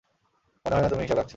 মনে 0.65 0.73
হয় 0.75 0.83
না 0.83 0.89
তুমি 0.89 1.01
হিসাব 1.01 1.17
রাখছো। 1.17 1.29